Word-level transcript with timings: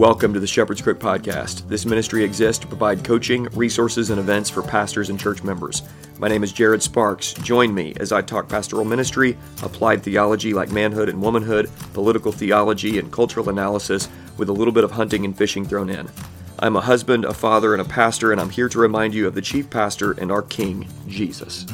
Welcome 0.00 0.32
to 0.32 0.40
the 0.40 0.46
Shepherd's 0.46 0.80
Crook 0.80 0.98
Podcast. 0.98 1.68
This 1.68 1.84
ministry 1.84 2.24
exists 2.24 2.58
to 2.62 2.66
provide 2.66 3.04
coaching, 3.04 3.44
resources, 3.52 4.08
and 4.08 4.18
events 4.18 4.48
for 4.48 4.62
pastors 4.62 5.10
and 5.10 5.20
church 5.20 5.44
members. 5.44 5.82
My 6.18 6.26
name 6.26 6.42
is 6.42 6.54
Jared 6.54 6.82
Sparks. 6.82 7.34
Join 7.34 7.74
me 7.74 7.92
as 8.00 8.10
I 8.10 8.22
talk 8.22 8.48
pastoral 8.48 8.86
ministry, 8.86 9.36
applied 9.62 10.02
theology 10.02 10.54
like 10.54 10.72
manhood 10.72 11.10
and 11.10 11.20
womanhood, 11.20 11.68
political 11.92 12.32
theology, 12.32 12.98
and 12.98 13.12
cultural 13.12 13.50
analysis 13.50 14.08
with 14.38 14.48
a 14.48 14.54
little 14.54 14.72
bit 14.72 14.84
of 14.84 14.90
hunting 14.90 15.26
and 15.26 15.36
fishing 15.36 15.66
thrown 15.66 15.90
in. 15.90 16.08
I'm 16.60 16.76
a 16.76 16.80
husband, 16.80 17.26
a 17.26 17.34
father, 17.34 17.74
and 17.74 17.82
a 17.82 17.84
pastor, 17.84 18.32
and 18.32 18.40
I'm 18.40 18.48
here 18.48 18.70
to 18.70 18.78
remind 18.78 19.12
you 19.12 19.26
of 19.26 19.34
the 19.34 19.42
chief 19.42 19.68
pastor 19.68 20.12
and 20.12 20.32
our 20.32 20.40
King, 20.40 20.88
Jesus. 21.08 21.66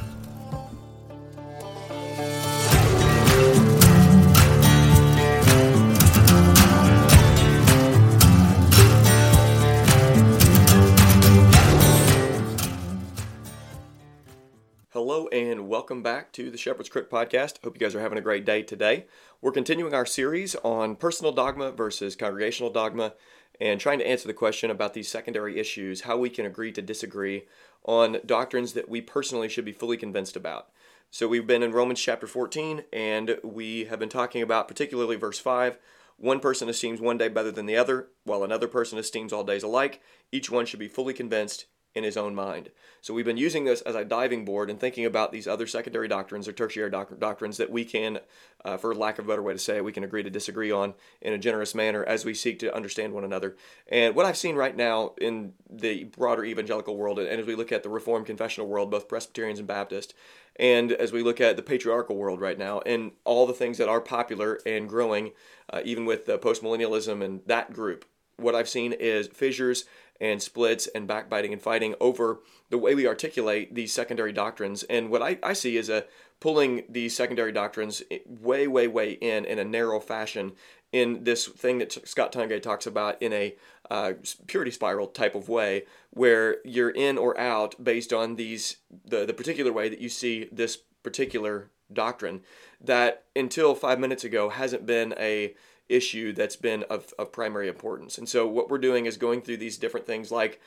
Back 16.06 16.30
to 16.30 16.52
the 16.52 16.56
Shepherd's 16.56 16.88
Crook 16.88 17.10
podcast. 17.10 17.60
Hope 17.64 17.74
you 17.74 17.80
guys 17.80 17.96
are 17.96 18.00
having 18.00 18.16
a 18.16 18.20
great 18.20 18.44
day 18.44 18.62
today. 18.62 19.06
We're 19.42 19.50
continuing 19.50 19.92
our 19.92 20.06
series 20.06 20.54
on 20.62 20.94
personal 20.94 21.32
dogma 21.32 21.72
versus 21.72 22.14
congregational 22.14 22.70
dogma 22.70 23.14
and 23.60 23.80
trying 23.80 23.98
to 23.98 24.06
answer 24.06 24.28
the 24.28 24.32
question 24.32 24.70
about 24.70 24.94
these 24.94 25.08
secondary 25.08 25.58
issues, 25.58 26.02
how 26.02 26.16
we 26.16 26.30
can 26.30 26.46
agree 26.46 26.70
to 26.70 26.80
disagree 26.80 27.48
on 27.82 28.18
doctrines 28.24 28.74
that 28.74 28.88
we 28.88 29.00
personally 29.00 29.48
should 29.48 29.64
be 29.64 29.72
fully 29.72 29.96
convinced 29.96 30.36
about. 30.36 30.68
So 31.10 31.26
we've 31.26 31.44
been 31.44 31.64
in 31.64 31.72
Romans 31.72 32.00
chapter 32.00 32.28
14 32.28 32.84
and 32.92 33.40
we 33.42 33.86
have 33.86 33.98
been 33.98 34.08
talking 34.08 34.42
about 34.42 34.68
particularly 34.68 35.16
verse 35.16 35.40
5. 35.40 35.76
One 36.18 36.38
person 36.38 36.68
esteems 36.68 37.00
one 37.00 37.18
day 37.18 37.26
better 37.26 37.50
than 37.50 37.66
the 37.66 37.76
other, 37.76 38.10
while 38.22 38.44
another 38.44 38.68
person 38.68 38.96
esteems 38.96 39.32
all 39.32 39.42
days 39.42 39.64
alike. 39.64 40.00
Each 40.30 40.52
one 40.52 40.66
should 40.66 40.78
be 40.78 40.86
fully 40.86 41.14
convinced 41.14 41.66
in 41.96 42.04
his 42.04 42.16
own 42.16 42.34
mind. 42.34 42.70
So 43.00 43.14
we've 43.14 43.24
been 43.24 43.38
using 43.38 43.64
this 43.64 43.80
as 43.80 43.94
a 43.94 44.04
diving 44.04 44.44
board 44.44 44.68
and 44.68 44.78
thinking 44.78 45.06
about 45.06 45.32
these 45.32 45.48
other 45.48 45.66
secondary 45.66 46.08
doctrines 46.08 46.46
or 46.46 46.52
tertiary 46.52 46.90
doc- 46.90 47.18
doctrines 47.18 47.56
that 47.56 47.70
we 47.70 47.86
can, 47.86 48.20
uh, 48.66 48.76
for 48.76 48.94
lack 48.94 49.18
of 49.18 49.24
a 49.24 49.28
better 49.28 49.42
way 49.42 49.54
to 49.54 49.58
say 49.58 49.78
it, 49.78 49.84
we 49.84 49.92
can 49.92 50.04
agree 50.04 50.22
to 50.22 50.28
disagree 50.28 50.70
on 50.70 50.92
in 51.22 51.32
a 51.32 51.38
generous 51.38 51.74
manner 51.74 52.04
as 52.04 52.26
we 52.26 52.34
seek 52.34 52.58
to 52.58 52.74
understand 52.74 53.14
one 53.14 53.24
another. 53.24 53.56
And 53.88 54.14
what 54.14 54.26
I've 54.26 54.36
seen 54.36 54.56
right 54.56 54.76
now 54.76 55.14
in 55.18 55.54
the 55.70 56.04
broader 56.04 56.44
evangelical 56.44 56.96
world, 56.98 57.18
and 57.18 57.40
as 57.40 57.46
we 57.46 57.54
look 57.54 57.72
at 57.72 57.82
the 57.82 57.88
Reformed 57.88 58.26
confessional 58.26 58.68
world, 58.68 58.90
both 58.90 59.08
Presbyterians 59.08 59.58
and 59.58 59.66
Baptist, 59.66 60.12
and 60.56 60.92
as 60.92 61.12
we 61.12 61.22
look 61.22 61.40
at 61.40 61.56
the 61.56 61.62
patriarchal 61.62 62.16
world 62.16 62.42
right 62.42 62.58
now, 62.58 62.80
and 62.84 63.12
all 63.24 63.46
the 63.46 63.54
things 63.54 63.78
that 63.78 63.88
are 63.88 64.02
popular 64.02 64.60
and 64.66 64.86
growing, 64.86 65.32
uh, 65.72 65.80
even 65.82 66.04
with 66.04 66.28
uh, 66.28 66.36
postmillennialism 66.36 67.24
and 67.24 67.40
that 67.46 67.72
group, 67.72 68.04
what 68.38 68.54
I've 68.54 68.68
seen 68.68 68.92
is 68.92 69.28
fissures 69.28 69.86
and 70.20 70.42
splits 70.42 70.86
and 70.88 71.06
backbiting 71.06 71.52
and 71.52 71.62
fighting 71.62 71.94
over 72.00 72.40
the 72.70 72.78
way 72.78 72.94
we 72.94 73.06
articulate 73.06 73.74
these 73.74 73.92
secondary 73.92 74.32
doctrines. 74.32 74.82
And 74.84 75.10
what 75.10 75.22
I, 75.22 75.38
I 75.42 75.52
see 75.52 75.76
is 75.76 75.88
a 75.88 76.04
pulling 76.40 76.84
these 76.88 77.16
secondary 77.16 77.52
doctrines 77.52 78.02
way, 78.26 78.66
way, 78.66 78.86
way 78.88 79.12
in 79.12 79.44
in 79.44 79.58
a 79.58 79.64
narrow 79.64 80.00
fashion 80.00 80.52
in 80.92 81.24
this 81.24 81.46
thing 81.46 81.78
that 81.78 81.92
Scott 82.08 82.32
Tungay 82.32 82.62
talks 82.62 82.86
about 82.86 83.20
in 83.20 83.32
a 83.32 83.54
uh, 83.90 84.12
purity 84.46 84.70
spiral 84.70 85.06
type 85.06 85.34
of 85.34 85.48
way, 85.48 85.84
where 86.10 86.58
you're 86.64 86.90
in 86.90 87.18
or 87.18 87.38
out 87.38 87.74
based 87.82 88.12
on 88.12 88.36
these 88.36 88.78
the, 89.04 89.26
the 89.26 89.34
particular 89.34 89.72
way 89.72 89.88
that 89.88 90.00
you 90.00 90.08
see 90.08 90.48
this 90.52 90.78
particular 91.02 91.70
doctrine 91.92 92.40
that 92.80 93.24
until 93.34 93.74
five 93.74 94.00
minutes 94.00 94.24
ago 94.24 94.48
hasn't 94.48 94.84
been 94.86 95.14
a 95.18 95.54
issue 95.88 96.32
that's 96.32 96.56
been 96.56 96.82
of, 96.84 97.12
of 97.18 97.32
primary 97.32 97.68
importance. 97.68 98.18
And 98.18 98.28
so 98.28 98.46
what 98.46 98.68
we're 98.68 98.78
doing 98.78 99.06
is 99.06 99.16
going 99.16 99.42
through 99.42 99.58
these 99.58 99.78
different 99.78 100.06
things 100.06 100.32
like 100.32 100.60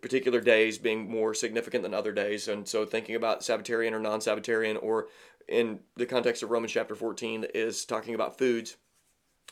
particular 0.00 0.40
days 0.40 0.78
being 0.78 1.10
more 1.10 1.34
significant 1.34 1.82
than 1.82 1.94
other 1.94 2.12
days. 2.12 2.48
And 2.48 2.66
so 2.66 2.86
thinking 2.86 3.14
about 3.14 3.40
Sabbatarian 3.42 3.92
or 3.92 4.00
non-Sabbatarian 4.00 4.78
or 4.82 5.08
in 5.48 5.80
the 5.96 6.06
context 6.06 6.42
of 6.42 6.50
Romans 6.50 6.72
chapter 6.72 6.94
14 6.94 7.46
is 7.54 7.84
talking 7.84 8.14
about 8.14 8.38
foods, 8.38 8.76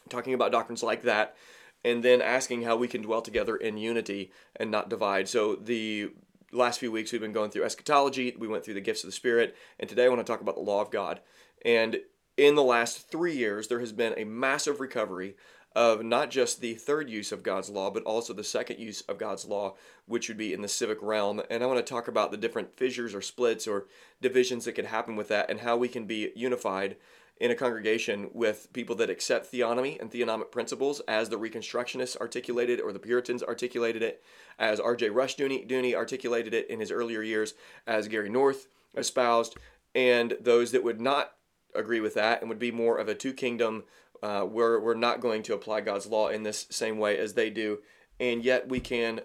talking 0.08 0.34
about 0.34 0.53
doctrines 0.53 0.82
like 0.82 1.03
that, 1.03 1.37
and 1.84 2.02
then 2.02 2.22
asking 2.22 2.62
how 2.62 2.76
we 2.76 2.88
can 2.88 3.02
dwell 3.02 3.22
together 3.22 3.56
in 3.56 3.76
unity 3.76 4.32
and 4.56 4.70
not 4.70 4.91
divide. 4.91 5.28
So 5.28 5.56
the 5.56 6.10
last 6.52 6.81
few 6.81 6.92
weeks 6.92 7.12
we've 7.12 7.20
been 7.20 7.32
going 7.32 7.50
through 7.50 7.64
eschatology, 7.64 8.34
we 8.38 8.48
went 8.48 8.64
through 8.64 8.75
the 8.75 8.81
gifts 8.81 9.04
of 9.04 9.08
the 9.08 9.12
Spirit, 9.12 9.56
and 9.78 9.88
today 9.88 10.04
I 10.04 10.08
want 10.08 10.20
to 10.20 10.31
talk 10.31 10.41
about 10.41 10.56
the 10.56 10.62
law 10.62 10.81
of 10.81 10.91
God. 10.91 11.20
And 11.64 12.00
in 12.37 12.55
the 12.55 12.63
last 12.63 13.11
three 13.11 13.37
years, 13.37 13.69
there 13.69 13.81
has 13.81 13.93
been 13.93 14.15
a 14.17 14.25
massive 14.25 14.81
recovery 14.81 15.37
of 15.77 16.03
not 16.03 16.31
just 16.31 16.61
the 16.61 16.75
third 16.75 17.09
use 17.09 17.31
of 17.31 17.43
God's 17.43 17.71
law, 17.71 17.91
but 17.91 18.03
also 18.03 18.33
the 18.33 18.43
second 18.43 18.79
use 18.81 19.03
of 19.03 19.19
God's 19.19 19.45
law, 19.45 19.75
which 20.07 20.29
would 20.29 20.39
be 20.39 20.53
in 20.53 20.63
the 20.63 20.69
civic 20.69 20.99
realm. 21.01 21.41
And 21.49 21.63
I 21.63 21.67
want 21.67 21.79
to 21.79 21.89
talk 21.89 22.09
about 22.09 22.31
the 22.31 22.37
different 22.37 22.77
fissures 22.77 23.15
or 23.15 23.23
splits 23.23 23.69
or 23.69 23.87
divisions 24.21 24.65
that 24.65 24.73
could 24.73 24.87
happen 24.87 25.15
with 25.15 25.29
that 25.29 25.49
and 25.49 25.61
how 25.61 25.77
we 25.77 25.89
can 25.89 26.07
be 26.07 26.33
unified 26.35 26.97
in 27.41 27.51
a 27.51 27.55
congregation 27.55 28.29
with 28.35 28.71
people 28.73 28.95
that 28.97 29.09
accept 29.09 29.51
theonomy 29.51 29.99
and 29.99 30.11
theonomic 30.11 30.51
principles 30.51 31.01
as 31.09 31.29
the 31.29 31.39
Reconstructionists 31.39 32.17
articulated 32.19 32.81
or 32.81 32.93
the 32.93 32.99
Puritans 32.99 33.43
articulated 33.43 34.03
it, 34.03 34.23
as 34.59 34.79
R.J. 34.79 35.09
Rushdoony 35.09 35.95
articulated 35.95 36.53
it 36.53 36.69
in 36.69 36.81
his 36.81 36.91
earlier 36.91 37.23
years, 37.23 37.55
as 37.87 38.09
Gary 38.09 38.29
North 38.29 38.67
espoused, 38.95 39.57
and 39.95 40.37
those 40.39 40.73
that 40.73 40.85
would 40.85 41.01
not 41.01 41.33
agree 41.75 42.00
with 42.00 42.14
that 42.14 42.41
and 42.41 42.48
would 42.48 42.58
be 42.58 42.72
more 42.72 42.98
of 42.98 43.08
a 43.08 43.14
two 43.14 43.32
kingdom. 43.32 43.84
Uh, 44.22 44.47
we're, 44.48 44.78
we're 44.81 44.94
not 44.94 45.20
going 45.20 45.42
to 45.44 45.54
apply 45.54 45.81
God's 45.81 46.06
law 46.06 46.28
in 46.28 46.42
this 46.42 46.66
same 46.70 46.98
way 46.98 47.19
as 47.19 47.34
they 47.34 47.50
do, 47.50 47.78
and 48.19 48.44
yet 48.44 48.69
we 48.69 48.81
can 48.81 49.20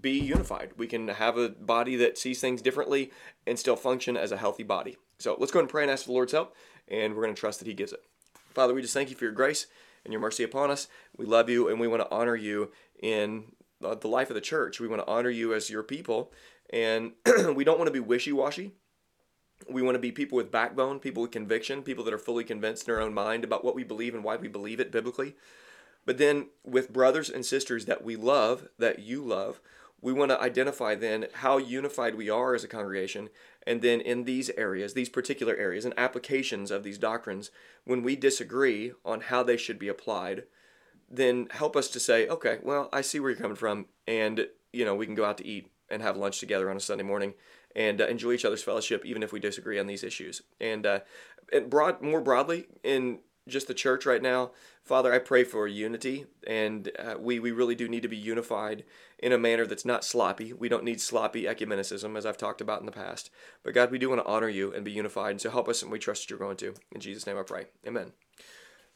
be 0.00 0.18
unified. 0.18 0.72
We 0.76 0.86
can 0.86 1.08
have 1.08 1.36
a 1.36 1.48
body 1.48 1.96
that 1.96 2.18
sees 2.18 2.40
things 2.40 2.62
differently 2.62 3.10
and 3.46 3.58
still 3.58 3.76
function 3.76 4.16
as 4.16 4.32
a 4.32 4.36
healthy 4.36 4.62
body. 4.62 4.96
So 5.18 5.36
let's 5.38 5.52
go 5.52 5.60
and 5.60 5.68
pray 5.68 5.82
and 5.82 5.90
ask 5.90 6.04
for 6.04 6.08
the 6.08 6.14
Lord's 6.14 6.32
help, 6.32 6.54
and 6.88 7.14
we're 7.14 7.22
going 7.22 7.34
to 7.34 7.40
trust 7.40 7.58
that 7.58 7.68
He 7.68 7.74
gives 7.74 7.92
it. 7.92 8.00
Father, 8.54 8.74
we 8.74 8.82
just 8.82 8.94
thank 8.94 9.10
you 9.10 9.16
for 9.16 9.24
your 9.24 9.32
grace 9.32 9.66
and 10.04 10.12
your 10.12 10.20
mercy 10.20 10.44
upon 10.44 10.70
us. 10.70 10.88
We 11.16 11.26
love 11.26 11.50
you, 11.50 11.68
and 11.68 11.80
we 11.80 11.88
want 11.88 12.02
to 12.02 12.14
honor 12.14 12.36
you 12.36 12.70
in 13.02 13.44
the 13.80 14.08
life 14.08 14.30
of 14.30 14.34
the 14.34 14.40
church. 14.40 14.80
We 14.80 14.88
want 14.88 15.02
to 15.02 15.08
honor 15.08 15.30
you 15.30 15.54
as 15.54 15.70
your 15.70 15.82
people, 15.82 16.32
and 16.70 17.12
we 17.54 17.64
don't 17.64 17.78
want 17.78 17.88
to 17.88 17.92
be 17.92 18.00
wishy 18.00 18.32
washy. 18.32 18.72
We 19.68 19.82
want 19.82 19.94
to 19.94 20.00
be 20.00 20.12
people 20.12 20.36
with 20.36 20.50
backbone, 20.50 21.00
people 21.00 21.22
with 21.22 21.32
conviction, 21.32 21.82
people 21.82 22.04
that 22.04 22.14
are 22.14 22.18
fully 22.18 22.44
convinced 22.44 22.86
in 22.86 22.92
their 22.92 23.02
own 23.02 23.14
mind 23.14 23.44
about 23.44 23.64
what 23.64 23.74
we 23.74 23.84
believe 23.84 24.14
and 24.14 24.22
why 24.22 24.36
we 24.36 24.48
believe 24.48 24.80
it 24.80 24.92
biblically. 24.92 25.34
But 26.04 26.18
then 26.18 26.46
with 26.64 26.92
brothers 26.92 27.28
and 27.28 27.44
sisters 27.44 27.86
that 27.86 28.04
we 28.04 28.16
love, 28.16 28.68
that 28.78 29.00
you 29.00 29.22
love, 29.22 29.60
we 30.00 30.12
want 30.12 30.30
to 30.30 30.40
identify 30.40 30.94
then 30.94 31.26
how 31.34 31.56
unified 31.56 32.14
we 32.14 32.30
are 32.30 32.54
as 32.54 32.62
a 32.62 32.68
congregation. 32.68 33.28
And 33.66 33.82
then 33.82 34.00
in 34.00 34.24
these 34.24 34.50
areas, 34.50 34.94
these 34.94 35.08
particular 35.08 35.56
areas 35.56 35.84
and 35.84 35.94
applications 35.96 36.70
of 36.70 36.84
these 36.84 36.98
doctrines, 36.98 37.50
when 37.84 38.02
we 38.02 38.14
disagree 38.14 38.92
on 39.04 39.22
how 39.22 39.42
they 39.42 39.56
should 39.56 39.78
be 39.78 39.88
applied, 39.88 40.44
then 41.10 41.48
help 41.50 41.76
us 41.76 41.88
to 41.88 42.00
say, 42.00 42.28
okay, 42.28 42.58
well, 42.62 42.88
I 42.92 43.00
see 43.00 43.18
where 43.18 43.30
you're 43.30 43.40
coming 43.40 43.56
from. 43.56 43.86
And, 44.06 44.46
you 44.72 44.84
know, 44.84 44.94
we 44.94 45.06
can 45.06 45.14
go 45.14 45.24
out 45.24 45.38
to 45.38 45.46
eat 45.46 45.70
and 45.88 46.02
have 46.02 46.16
lunch 46.16 46.40
together 46.40 46.70
on 46.70 46.76
a 46.76 46.80
Sunday 46.80 47.04
morning 47.04 47.34
and 47.76 48.00
uh, 48.00 48.06
enjoy 48.06 48.32
each 48.32 48.44
other's 48.44 48.62
fellowship, 48.62 49.04
even 49.04 49.22
if 49.22 49.32
we 49.32 49.38
disagree 49.38 49.78
on 49.78 49.86
these 49.86 50.02
issues. 50.02 50.42
And, 50.60 50.84
uh, 50.84 51.00
and 51.52 51.70
broad, 51.70 52.02
more 52.02 52.22
broadly, 52.22 52.66
in 52.82 53.20
just 53.46 53.68
the 53.68 53.74
church 53.74 54.06
right 54.06 54.22
now, 54.22 54.50
Father, 54.82 55.12
I 55.12 55.18
pray 55.18 55.44
for 55.44 55.68
unity, 55.68 56.26
and 56.46 56.90
uh, 56.98 57.14
we, 57.18 57.38
we 57.38 57.52
really 57.52 57.74
do 57.74 57.88
need 57.88 58.02
to 58.02 58.08
be 58.08 58.16
unified 58.16 58.84
in 59.18 59.32
a 59.32 59.38
manner 59.38 59.66
that's 59.66 59.84
not 59.84 60.04
sloppy. 60.04 60.52
We 60.52 60.68
don't 60.68 60.84
need 60.84 61.00
sloppy 61.00 61.44
ecumenicism, 61.44 62.16
as 62.16 62.26
I've 62.26 62.38
talked 62.38 62.60
about 62.60 62.80
in 62.80 62.86
the 62.86 62.92
past. 62.92 63.30
But 63.62 63.74
God, 63.74 63.90
we 63.90 63.98
do 63.98 64.08
want 64.08 64.22
to 64.22 64.26
honor 64.26 64.48
you 64.48 64.72
and 64.72 64.84
be 64.84 64.92
unified, 64.92 65.32
and 65.32 65.40
so 65.40 65.50
help 65.50 65.68
us, 65.68 65.82
and 65.82 65.92
we 65.92 65.98
trust 65.98 66.22
that 66.22 66.30
you're 66.30 66.38
going 66.38 66.56
to. 66.58 66.74
In 66.92 67.00
Jesus' 67.00 67.26
name 67.26 67.38
I 67.38 67.42
pray. 67.42 67.66
Amen. 67.86 68.12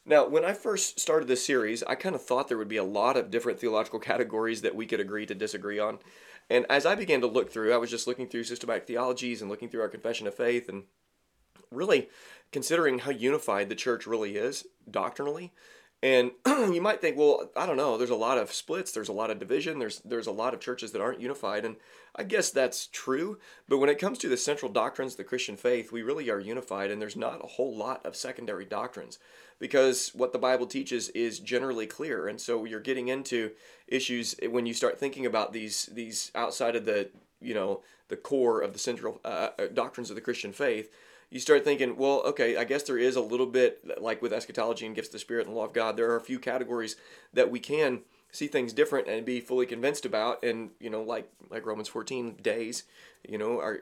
Now, 0.05 0.27
when 0.27 0.43
I 0.43 0.53
first 0.53 0.99
started 0.99 1.27
this 1.27 1.45
series, 1.45 1.83
I 1.83 1.95
kind 1.95 2.15
of 2.15 2.23
thought 2.23 2.47
there 2.47 2.57
would 2.57 2.67
be 2.67 2.77
a 2.77 2.83
lot 2.83 3.17
of 3.17 3.29
different 3.29 3.59
theological 3.59 3.99
categories 4.11 4.61
that 4.61 4.75
we 4.75 4.85
could 4.85 4.99
agree 4.99 5.25
to 5.25 5.35
disagree 5.35 5.79
on. 5.79 5.99
And 6.49 6.65
as 6.69 6.85
I 6.85 6.95
began 6.95 7.21
to 7.21 7.27
look 7.27 7.51
through, 7.51 7.73
I 7.73 7.77
was 7.77 7.89
just 7.89 8.07
looking 8.07 8.27
through 8.27 8.43
systematic 8.43 8.87
theologies 8.87 9.41
and 9.41 9.49
looking 9.49 9.69
through 9.69 9.81
our 9.81 9.89
confession 9.89 10.27
of 10.27 10.35
faith 10.35 10.67
and 10.67 10.83
really 11.71 12.09
considering 12.51 12.99
how 12.99 13.11
unified 13.11 13.69
the 13.69 13.75
church 13.75 14.05
really 14.05 14.35
is 14.35 14.65
doctrinally. 14.89 15.53
And 16.03 16.31
you 16.47 16.81
might 16.81 16.99
think, 16.99 17.15
well, 17.15 17.51
I 17.55 17.65
don't 17.65 17.77
know, 17.77 17.97
there's 17.97 18.09
a 18.09 18.15
lot 18.15 18.39
of 18.39 18.51
splits, 18.51 18.91
there's 18.91 19.09
a 19.09 19.13
lot 19.13 19.29
of 19.29 19.39
division, 19.39 19.77
there's 19.77 19.99
there's 19.99 20.27
a 20.27 20.31
lot 20.31 20.53
of 20.53 20.59
churches 20.59 20.91
that 20.91 21.01
aren't 21.01 21.21
unified 21.21 21.63
and 21.63 21.75
I 22.15 22.23
guess 22.23 22.49
that's 22.49 22.87
true, 22.87 23.37
but 23.69 23.77
when 23.77 23.89
it 23.89 23.99
comes 23.99 24.17
to 24.19 24.27
the 24.27 24.35
central 24.35 24.71
doctrines 24.71 25.13
of 25.13 25.17
the 25.17 25.23
Christian 25.23 25.55
faith, 25.55 25.91
we 25.91 26.01
really 26.01 26.29
are 26.29 26.39
unified 26.39 26.91
and 26.91 27.01
there's 27.01 27.15
not 27.15 27.43
a 27.43 27.47
whole 27.47 27.75
lot 27.75 28.05
of 28.05 28.15
secondary 28.15 28.65
doctrines 28.65 29.17
because 29.59 30.09
what 30.15 30.33
the 30.33 30.39
Bible 30.39 30.65
teaches 30.65 31.09
is 31.09 31.39
generally 31.39 31.85
clear. 31.85 32.27
And 32.27 32.41
so 32.41 32.65
you're 32.65 32.79
getting 32.81 33.07
into 33.07 33.51
issues 33.87 34.35
when 34.49 34.65
you 34.65 34.73
start 34.73 34.99
thinking 34.99 35.25
about 35.25 35.53
these 35.53 35.85
these 35.93 36.31
outside 36.35 36.75
of 36.75 36.85
the 36.85 37.09
you 37.39 37.53
know 37.53 37.81
the 38.09 38.17
core 38.17 38.61
of 38.61 38.73
the 38.73 38.79
central 38.79 39.21
uh, 39.23 39.49
uh, 39.57 39.67
doctrines 39.73 40.09
of 40.09 40.15
the 40.15 40.21
Christian 40.21 40.51
faith. 40.51 40.91
You 41.31 41.39
start 41.39 41.63
thinking, 41.63 41.95
well, 41.95 42.21
okay, 42.25 42.57
I 42.57 42.65
guess 42.65 42.83
there 42.83 42.97
is 42.97 43.15
a 43.15 43.21
little 43.21 43.45
bit 43.45 44.01
like 44.01 44.21
with 44.21 44.33
eschatology 44.33 44.85
and 44.85 44.93
gifts 44.93 45.07
of 45.07 45.13
the 45.13 45.19
Spirit 45.19 45.47
and 45.47 45.55
the 45.55 45.57
law 45.57 45.65
of 45.65 45.71
God. 45.71 45.95
There 45.95 46.11
are 46.11 46.17
a 46.17 46.21
few 46.21 46.39
categories 46.39 46.97
that 47.33 47.49
we 47.49 47.61
can 47.61 48.01
see 48.31 48.47
things 48.47 48.73
different 48.73 49.07
and 49.07 49.25
be 49.25 49.39
fully 49.39 49.65
convinced 49.65 50.05
about. 50.05 50.43
And 50.43 50.71
you 50.81 50.89
know 50.89 51.01
like 51.01 51.31
like 51.49 51.65
Romans 51.65 51.87
14 51.87 52.35
days 52.41 52.83
you 53.27 53.37
know 53.37 53.59
are 53.59 53.79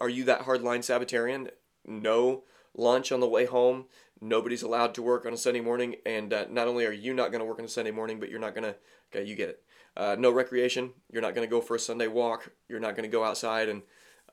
are 0.00 0.08
you 0.08 0.24
that 0.24 0.42
hardline 0.42 0.82
sabbatarian? 0.82 1.50
No. 1.86 2.42
Lunch 2.76 3.12
on 3.12 3.20
the 3.20 3.28
way 3.28 3.46
home 3.46 3.84
nobody's 4.20 4.62
allowed 4.62 4.92
to 4.94 5.02
work 5.02 5.24
on 5.24 5.32
a 5.32 5.36
Sunday 5.36 5.60
morning. 5.60 5.94
And 6.04 6.32
uh, 6.32 6.46
not 6.50 6.66
only 6.66 6.86
are 6.86 6.92
you 6.92 7.14
not 7.14 7.30
going 7.30 7.40
to 7.40 7.44
work 7.44 7.60
on 7.60 7.64
a 7.64 7.68
Sunday 7.68 7.92
morning 7.92 8.18
but 8.18 8.30
you're 8.30 8.40
not 8.40 8.54
going 8.54 8.64
to 8.64 8.74
okay 9.14 9.24
you 9.24 9.36
get 9.36 9.48
it. 9.48 9.62
Uh, 9.96 10.16
no 10.18 10.32
recreation 10.32 10.90
you're 11.12 11.22
not 11.22 11.36
going 11.36 11.46
to 11.46 11.50
go 11.50 11.60
for 11.60 11.76
a 11.76 11.80
Sunday 11.80 12.08
walk 12.08 12.50
you're 12.68 12.80
not 12.80 12.96
going 12.96 13.08
to 13.08 13.16
go 13.16 13.22
outside 13.22 13.68
and 13.68 13.82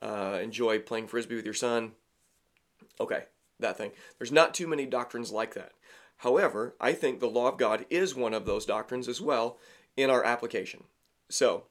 uh, 0.01 0.39
enjoy 0.41 0.79
playing 0.79 1.05
frisbee 1.05 1.35
with 1.35 1.45
your 1.45 1.53
son 1.53 1.91
okay 2.99 3.23
that 3.59 3.77
thing 3.77 3.91
there's 4.17 4.31
not 4.31 4.53
too 4.53 4.67
many 4.67 4.85
doctrines 4.85 5.31
like 5.31 5.53
that 5.53 5.71
However, 6.17 6.75
I 6.79 6.93
think 6.93 7.19
the 7.19 7.29
law 7.29 7.47
of 7.47 7.57
God 7.57 7.85
is 7.89 8.15
one 8.15 8.33
of 8.33 8.45
those 8.45 8.65
doctrines 8.65 9.07
as 9.07 9.21
well 9.21 9.57
in 9.95 10.09
our 10.09 10.23
application. 10.23 10.85
So, 11.29 11.65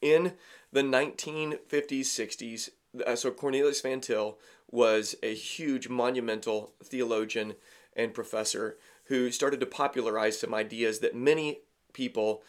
in 0.00 0.34
the 0.72 0.82
1950s, 0.82 1.58
60s, 1.68 2.70
uh, 3.06 3.16
so 3.16 3.30
Cornelius 3.30 3.80
Van 3.80 4.00
Til 4.00 4.38
was 4.70 5.14
a 5.22 5.34
huge 5.34 5.88
monumental 5.88 6.72
theologian 6.82 7.54
and 7.94 8.14
professor 8.14 8.78
who 9.04 9.30
started 9.30 9.60
to 9.60 9.66
popularize 9.66 10.38
some 10.38 10.54
ideas 10.54 11.00
that 11.00 11.14
many 11.14 11.58
people 11.92 12.42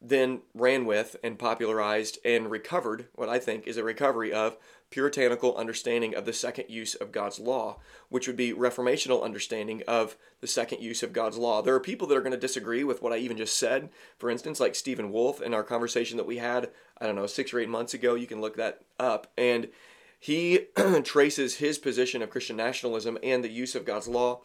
then 0.00 0.40
ran 0.54 0.86
with 0.86 1.16
and 1.22 1.38
popularized 1.38 2.18
and 2.24 2.50
recovered 2.50 3.06
what 3.14 3.28
I 3.28 3.38
think 3.38 3.66
is 3.66 3.76
a 3.76 3.84
recovery 3.84 4.32
of 4.32 4.56
puritanical 4.90 5.56
understanding 5.56 6.14
of 6.14 6.24
the 6.24 6.32
second 6.32 6.68
use 6.68 6.94
of 6.96 7.12
God's 7.12 7.38
law, 7.38 7.78
which 8.08 8.26
would 8.26 8.36
be 8.36 8.52
reformational 8.52 9.22
understanding 9.22 9.82
of 9.86 10.16
the 10.40 10.46
second 10.46 10.82
use 10.82 11.02
of 11.02 11.12
God's 11.12 11.38
law. 11.38 11.62
There 11.62 11.74
are 11.74 11.80
people 11.80 12.06
that 12.08 12.16
are 12.16 12.22
going 12.22 12.32
to 12.32 12.38
disagree 12.38 12.82
with 12.82 13.00
what 13.00 13.12
I 13.12 13.18
even 13.18 13.36
just 13.36 13.56
said. 13.56 13.90
For 14.18 14.30
instance, 14.30 14.58
like 14.58 14.74
Stephen 14.74 15.12
Wolfe 15.12 15.40
in 15.40 15.54
our 15.54 15.62
conversation 15.62 16.16
that 16.16 16.26
we 16.26 16.38
had, 16.38 16.70
I 17.00 17.06
don't 17.06 17.16
know, 17.16 17.26
six 17.26 17.54
or 17.54 17.60
eight 17.60 17.68
months 17.68 17.94
ago. 17.94 18.14
You 18.14 18.26
can 18.26 18.40
look 18.40 18.56
that 18.56 18.82
up. 18.98 19.28
And 19.38 19.68
he 20.18 20.66
traces 21.04 21.56
his 21.56 21.78
position 21.78 22.20
of 22.20 22.30
Christian 22.30 22.56
nationalism 22.56 23.16
and 23.22 23.44
the 23.44 23.50
use 23.50 23.74
of 23.74 23.86
God's 23.86 24.08
law 24.08 24.42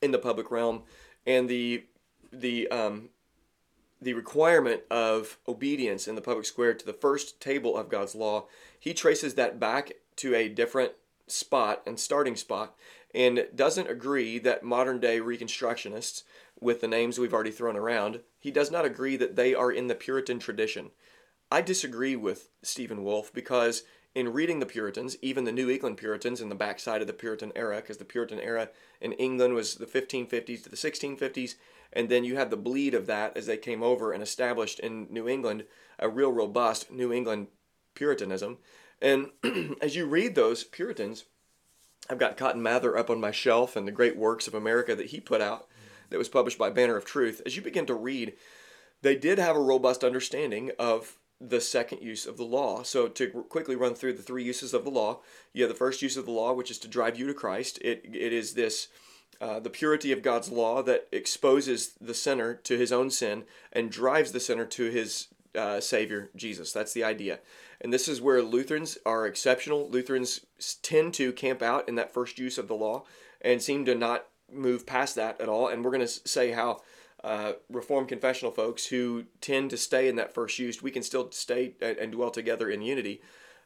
in 0.00 0.12
the 0.12 0.18
public 0.18 0.50
realm 0.50 0.82
and 1.26 1.48
the 1.48 1.84
the 2.32 2.68
um, 2.68 3.10
the 4.00 4.14
requirement 4.14 4.82
of 4.90 5.38
obedience 5.48 6.06
in 6.06 6.14
the 6.14 6.20
public 6.20 6.46
square 6.46 6.74
to 6.74 6.86
the 6.86 6.92
first 6.92 7.40
table 7.40 7.76
of 7.76 7.88
God's 7.88 8.14
law, 8.14 8.46
he 8.78 8.92
traces 8.92 9.34
that 9.34 9.58
back 9.58 9.92
to 10.16 10.34
a 10.34 10.48
different 10.48 10.92
spot 11.26 11.82
and 11.86 11.98
starting 11.98 12.36
spot 12.36 12.74
and 13.14 13.46
doesn't 13.54 13.90
agree 13.90 14.38
that 14.38 14.62
modern 14.62 15.00
day 15.00 15.18
reconstructionists 15.18 16.22
with 16.60 16.80
the 16.80 16.88
names 16.88 17.18
we've 17.18 17.34
already 17.34 17.50
thrown 17.50 17.76
around 17.76 18.20
he 18.38 18.52
does 18.52 18.70
not 18.70 18.84
agree 18.84 19.16
that 19.16 19.34
they 19.34 19.54
are 19.54 19.72
in 19.72 19.88
the 19.88 19.94
puritan 19.96 20.38
tradition. 20.38 20.92
I 21.50 21.62
disagree 21.62 22.14
with 22.14 22.48
stephen 22.62 23.02
wolfe 23.02 23.32
because 23.32 23.82
in 24.16 24.32
reading 24.32 24.58
the 24.58 24.66
puritans 24.66 25.16
even 25.22 25.44
the 25.44 25.52
new 25.52 25.70
england 25.70 25.96
puritans 25.96 26.40
in 26.40 26.48
the 26.48 26.54
backside 26.54 27.00
of 27.00 27.06
the 27.06 27.12
puritan 27.12 27.52
era 27.54 27.76
because 27.76 27.98
the 27.98 28.04
puritan 28.04 28.40
era 28.40 28.68
in 29.00 29.12
england 29.12 29.54
was 29.54 29.76
the 29.76 29.86
1550s 29.86 30.62
to 30.62 30.68
the 30.68 30.76
1650s 30.76 31.54
and 31.92 32.08
then 32.08 32.24
you 32.24 32.36
have 32.36 32.50
the 32.50 32.56
bleed 32.56 32.94
of 32.94 33.06
that 33.06 33.36
as 33.36 33.46
they 33.46 33.56
came 33.56 33.82
over 33.82 34.12
and 34.12 34.22
established 34.22 34.78
in 34.80 35.06
New 35.10 35.28
England 35.28 35.64
a 35.98 36.08
real 36.08 36.30
robust 36.30 36.90
New 36.90 37.12
England 37.12 37.48
Puritanism. 37.94 38.58
And 39.00 39.30
as 39.80 39.96
you 39.96 40.06
read 40.06 40.34
those 40.34 40.64
Puritans, 40.64 41.24
I've 42.10 42.18
got 42.18 42.36
Cotton 42.36 42.62
Mather 42.62 42.96
up 42.96 43.10
on 43.10 43.20
my 43.20 43.30
shelf 43.30 43.76
and 43.76 43.88
the 43.88 43.92
great 43.92 44.16
works 44.16 44.46
of 44.46 44.54
America 44.54 44.94
that 44.94 45.06
he 45.06 45.20
put 45.20 45.40
out 45.40 45.66
that 46.10 46.18
was 46.18 46.28
published 46.28 46.58
by 46.58 46.70
Banner 46.70 46.96
of 46.96 47.04
Truth. 47.04 47.42
As 47.46 47.56
you 47.56 47.62
begin 47.62 47.86
to 47.86 47.94
read, 47.94 48.34
they 49.02 49.16
did 49.16 49.38
have 49.38 49.56
a 49.56 49.60
robust 49.60 50.04
understanding 50.04 50.70
of 50.78 51.16
the 51.40 51.60
second 51.60 52.02
use 52.02 52.26
of 52.26 52.36
the 52.36 52.44
law. 52.44 52.82
So 52.82 53.08
to 53.08 53.28
quickly 53.28 53.76
run 53.76 53.94
through 53.94 54.14
the 54.14 54.22
three 54.22 54.44
uses 54.44 54.72
of 54.72 54.84
the 54.84 54.90
law, 54.90 55.20
you 55.52 55.62
have 55.62 55.70
the 55.70 55.78
first 55.78 56.02
use 56.02 56.16
of 56.16 56.24
the 56.24 56.30
law, 56.30 56.52
which 56.52 56.70
is 56.70 56.78
to 56.78 56.88
drive 56.88 57.18
you 57.18 57.26
to 57.26 57.34
Christ. 57.34 57.78
It 57.82 58.04
it 58.12 58.32
is 58.32 58.54
this 58.54 58.88
uh, 59.40 59.60
the 59.60 59.70
purity 59.70 60.12
of 60.12 60.22
God's 60.22 60.50
law 60.50 60.82
that 60.82 61.08
exposes 61.12 61.92
the 62.00 62.14
sinner 62.14 62.54
to 62.54 62.78
his 62.78 62.90
own 62.92 63.10
sin 63.10 63.44
and 63.72 63.90
drives 63.90 64.32
the 64.32 64.40
sinner 64.40 64.64
to 64.64 64.90
his 64.90 65.28
uh, 65.54 65.80
Savior, 65.80 66.30
Jesus. 66.34 66.72
That's 66.72 66.92
the 66.92 67.04
idea. 67.04 67.40
And 67.80 67.92
this 67.92 68.08
is 68.08 68.20
where 68.20 68.42
Lutherans 68.42 68.96
are 69.04 69.26
exceptional. 69.26 69.90
Lutherans 69.90 70.46
tend 70.82 71.14
to 71.14 71.32
camp 71.32 71.62
out 71.62 71.88
in 71.88 71.96
that 71.96 72.14
first 72.14 72.38
use 72.38 72.56
of 72.56 72.68
the 72.68 72.74
law 72.74 73.04
and 73.40 73.62
seem 73.62 73.84
to 73.84 73.94
not 73.94 74.26
move 74.50 74.86
past 74.86 75.14
that 75.16 75.40
at 75.40 75.48
all. 75.48 75.68
And 75.68 75.84
we're 75.84 75.90
going 75.90 76.06
to 76.06 76.28
say 76.28 76.52
how 76.52 76.80
uh, 77.26 77.52
Reformed 77.68 78.06
confessional 78.06 78.52
folks 78.52 78.86
who 78.86 79.24
tend 79.40 79.70
to 79.70 79.76
stay 79.76 80.06
in 80.06 80.14
that 80.14 80.32
first 80.32 80.60
use, 80.60 80.80
we 80.80 80.92
can 80.92 81.02
still 81.02 81.28
stay 81.32 81.74
and 81.80 82.12
dwell 82.12 82.30
together 82.30 82.70
in 82.70 82.82
unity. 82.82 83.20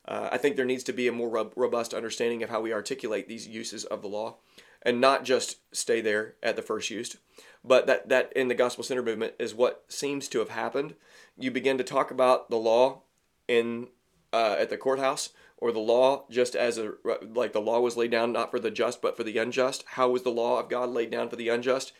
Uh, 0.08 0.30
I 0.32 0.38
think 0.38 0.56
there 0.56 0.64
needs 0.64 0.82
to 0.84 0.94
be 0.94 1.06
a 1.06 1.12
more 1.12 1.50
robust 1.54 1.92
understanding 1.92 2.42
of 2.42 2.48
how 2.48 2.62
we 2.62 2.72
articulate 2.72 3.28
these 3.28 3.46
uses 3.46 3.84
of 3.84 4.00
the 4.00 4.08
law 4.08 4.36
and 4.80 4.98
not 4.98 5.24
just 5.24 5.58
stay 5.76 6.00
there 6.00 6.36
at 6.42 6.56
the 6.56 6.62
first 6.62 6.88
use. 6.88 7.18
But 7.62 7.86
that, 7.86 8.08
that 8.08 8.32
in 8.34 8.48
the 8.48 8.54
gospel 8.54 8.82
center 8.82 9.02
movement 9.02 9.34
is 9.38 9.54
what 9.54 9.84
seems 9.88 10.26
to 10.28 10.38
have 10.38 10.48
happened. 10.48 10.94
You 11.38 11.50
begin 11.50 11.76
to 11.76 11.84
talk 11.84 12.10
about 12.10 12.48
the 12.48 12.56
law 12.56 13.02
in 13.46 13.88
uh, 14.32 14.56
at 14.58 14.70
the 14.70 14.78
courthouse 14.78 15.30
or 15.58 15.70
the 15.70 15.80
law 15.80 16.24
just 16.30 16.54
as 16.54 16.78
a 16.78 16.92
like 17.34 17.52
the 17.52 17.60
law 17.60 17.80
was 17.80 17.96
laid 17.96 18.12
down 18.12 18.32
not 18.32 18.50
for 18.50 18.60
the 18.60 18.70
just 18.70 19.02
but 19.02 19.18
for 19.18 19.24
the 19.24 19.36
unjust. 19.36 19.84
How 19.86 20.08
was 20.08 20.22
the 20.22 20.30
law 20.30 20.58
of 20.58 20.70
God 20.70 20.88
laid 20.88 21.10
down 21.10 21.28
for 21.28 21.36
the 21.36 21.50
unjust? 21.50 21.92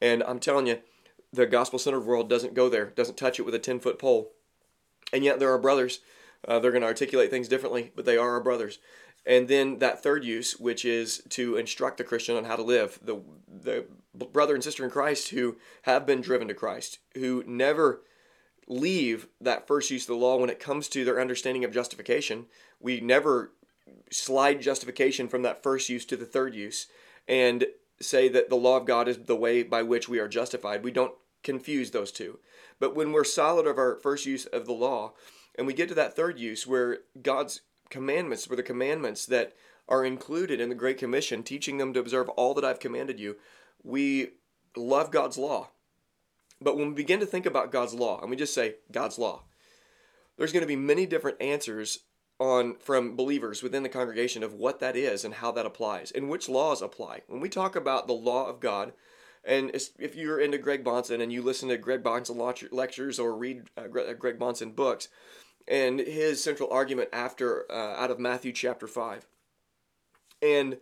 And 0.00 0.22
I'm 0.24 0.40
telling 0.40 0.66
you, 0.66 0.78
the 1.36 1.46
gospel 1.46 1.78
centered 1.78 2.00
world 2.00 2.28
doesn't 2.28 2.54
go 2.54 2.68
there, 2.68 2.86
doesn't 2.86 3.16
touch 3.16 3.38
it 3.38 3.44
with 3.44 3.54
a 3.54 3.58
10 3.58 3.78
foot 3.80 3.98
pole. 3.98 4.32
And 5.12 5.22
yet 5.22 5.38
there 5.38 5.52
are 5.52 5.58
brothers. 5.58 6.00
Uh, 6.46 6.58
they're 6.58 6.72
going 6.72 6.82
to 6.82 6.88
articulate 6.88 7.30
things 7.30 7.48
differently, 7.48 7.92
but 7.94 8.04
they 8.04 8.16
are 8.16 8.30
our 8.30 8.40
brothers. 8.40 8.78
And 9.24 9.48
then 9.48 9.78
that 9.80 10.02
third 10.02 10.24
use, 10.24 10.58
which 10.58 10.84
is 10.84 11.22
to 11.30 11.56
instruct 11.56 11.98
the 11.98 12.04
Christian 12.04 12.36
on 12.36 12.44
how 12.44 12.56
to 12.56 12.62
live, 12.62 12.98
the 13.02 13.20
the 13.48 13.86
brother 14.32 14.54
and 14.54 14.62
sister 14.62 14.84
in 14.84 14.90
Christ 14.90 15.30
who 15.30 15.56
have 15.82 16.06
been 16.06 16.20
driven 16.20 16.48
to 16.48 16.54
Christ, 16.54 16.98
who 17.14 17.42
never 17.46 18.02
leave 18.68 19.26
that 19.40 19.66
first 19.66 19.90
use 19.90 20.04
of 20.04 20.08
the 20.08 20.14
law 20.14 20.38
when 20.38 20.50
it 20.50 20.60
comes 20.60 20.88
to 20.88 21.04
their 21.04 21.20
understanding 21.20 21.64
of 21.64 21.72
justification. 21.72 22.46
We 22.80 23.00
never 23.00 23.52
slide 24.10 24.62
justification 24.62 25.28
from 25.28 25.42
that 25.42 25.62
first 25.62 25.88
use 25.88 26.04
to 26.06 26.16
the 26.16 26.24
third 26.24 26.54
use 26.54 26.86
and 27.28 27.66
say 28.00 28.28
that 28.28 28.48
the 28.48 28.56
law 28.56 28.76
of 28.76 28.86
God 28.86 29.08
is 29.08 29.18
the 29.18 29.36
way 29.36 29.62
by 29.62 29.82
which 29.82 30.08
we 30.08 30.18
are 30.18 30.28
justified. 30.28 30.84
We 30.84 30.90
don't 30.90 31.14
confuse 31.46 31.92
those 31.92 32.12
two. 32.12 32.38
But 32.78 32.94
when 32.94 33.12
we're 33.12 33.24
solid 33.24 33.66
of 33.66 33.78
our 33.78 33.96
first 33.96 34.26
use 34.26 34.44
of 34.44 34.66
the 34.66 34.72
law, 34.72 35.14
and 35.54 35.66
we 35.66 35.72
get 35.72 35.88
to 35.88 35.94
that 35.94 36.14
third 36.14 36.38
use 36.38 36.66
where 36.66 36.98
God's 37.22 37.62
commandments 37.88 38.46
were 38.48 38.56
the 38.56 38.62
commandments 38.62 39.24
that 39.26 39.54
are 39.88 40.04
included 40.04 40.60
in 40.60 40.68
the 40.68 40.74
Great 40.74 40.98
Commission, 40.98 41.42
teaching 41.42 41.78
them 41.78 41.94
to 41.94 42.00
observe 42.00 42.28
all 42.30 42.52
that 42.54 42.64
I've 42.64 42.80
commanded 42.80 43.18
you. 43.18 43.36
We 43.82 44.32
love 44.76 45.10
God's 45.10 45.38
law. 45.38 45.70
But 46.60 46.76
when 46.76 46.88
we 46.88 46.94
begin 46.94 47.20
to 47.20 47.26
think 47.26 47.46
about 47.46 47.72
God's 47.72 47.94
law, 47.94 48.20
and 48.20 48.28
we 48.28 48.36
just 48.36 48.54
say 48.54 48.76
God's 48.90 49.18
law, 49.18 49.44
there's 50.36 50.52
going 50.52 50.62
to 50.62 50.66
be 50.66 50.76
many 50.76 51.06
different 51.06 51.40
answers 51.40 52.00
on 52.38 52.76
from 52.80 53.16
believers 53.16 53.62
within 53.62 53.82
the 53.82 53.88
congregation 53.88 54.42
of 54.42 54.52
what 54.52 54.80
that 54.80 54.96
is 54.96 55.24
and 55.24 55.34
how 55.34 55.50
that 55.52 55.64
applies 55.64 56.10
and 56.10 56.28
which 56.28 56.48
laws 56.48 56.82
apply. 56.82 57.22
When 57.28 57.40
we 57.40 57.48
talk 57.48 57.76
about 57.76 58.06
the 58.06 58.12
law 58.12 58.46
of 58.46 58.60
God, 58.60 58.92
and 59.46 59.70
if 59.98 60.16
you're 60.16 60.40
into 60.40 60.58
Greg 60.58 60.84
Bahnsen 60.84 61.22
and 61.22 61.32
you 61.32 61.40
listen 61.40 61.68
to 61.68 61.76
Greg 61.76 62.02
Bahnsen 62.02 62.72
lectures 62.72 63.18
or 63.18 63.36
read 63.36 63.62
uh, 63.76 63.86
Greg 63.86 64.38
Bahnsen 64.38 64.74
books, 64.74 65.08
and 65.68 66.00
his 66.00 66.42
central 66.42 66.70
argument 66.70 67.08
after 67.12 67.70
uh, 67.70 67.94
out 67.96 68.10
of 68.10 68.18
Matthew 68.18 68.52
chapter 68.52 68.86
5. 68.86 69.26
And 70.42 70.78